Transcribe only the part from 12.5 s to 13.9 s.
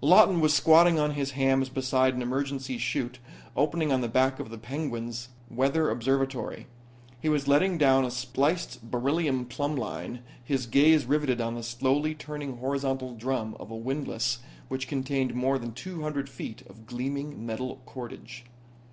horizontal drum of a